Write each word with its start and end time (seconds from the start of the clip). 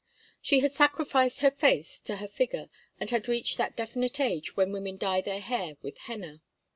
She 0.41 0.61
had 0.61 0.71
sacrificed 0.71 1.41
her 1.41 1.51
face 1.51 2.01
to 2.05 2.15
her 2.15 2.27
figure 2.27 2.71
and 2.99 3.11
had 3.11 3.27
reached 3.27 3.59
that 3.59 3.75
definite 3.77 4.19
age 4.19 4.57
when 4.57 4.71
women 4.71 4.97
dye 4.97 5.21
their 5.21 5.41
hair 5.41 5.77
with 5.83 5.95
henna. 5.99 6.41